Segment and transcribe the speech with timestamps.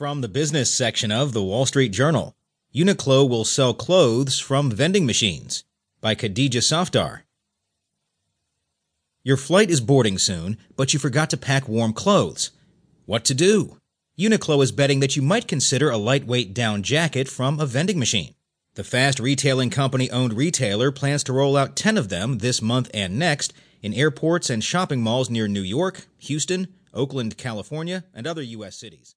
[0.00, 2.34] From the business section of the Wall Street Journal
[2.74, 5.62] Uniqlo will sell clothes from vending machines
[6.00, 7.24] by Khadeeja Safdar.
[9.22, 12.50] Your flight is boarding soon, but you forgot to pack warm clothes.
[13.04, 13.76] What to do?
[14.18, 18.34] Uniqlo is betting that you might consider a lightweight down jacket from a vending machine.
[18.76, 22.88] The fast retailing company owned retailer plans to roll out 10 of them this month
[22.94, 28.40] and next in airports and shopping malls near New York, Houston, Oakland, California, and other
[28.40, 28.78] U.S.
[28.78, 29.14] cities.